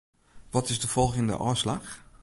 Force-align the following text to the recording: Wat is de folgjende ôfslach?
Wat 0.49 0.69
is 0.69 0.79
de 0.79 0.87
folgjende 0.87 1.37
ôfslach? 1.39 1.89